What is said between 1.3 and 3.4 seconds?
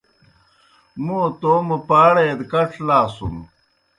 توموْ پاڑے دہ کڇ لاسُن۔